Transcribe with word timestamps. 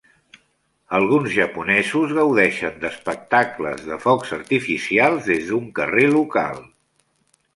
Alguns 0.99 1.33
japonesos 1.33 2.13
gaudeixen 2.19 2.79
d'espectacles 2.85 3.85
de 3.91 3.99
focs 4.07 4.33
artificials 4.39 5.29
des 5.31 5.47
d'un 5.51 5.71
carrer 5.81 6.09
local 6.19 6.61